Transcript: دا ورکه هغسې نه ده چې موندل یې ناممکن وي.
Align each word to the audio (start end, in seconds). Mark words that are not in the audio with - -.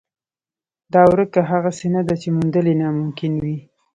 دا 0.93 1.01
ورکه 1.11 1.41
هغسې 1.51 1.87
نه 1.95 2.01
ده 2.07 2.15
چې 2.21 2.27
موندل 2.35 2.65
یې 2.71 2.75
ناممکن 2.81 3.33
وي. 3.43 3.57